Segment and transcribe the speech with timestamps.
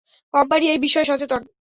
[0.33, 1.41] Company এই বিষয়ে সচেতন।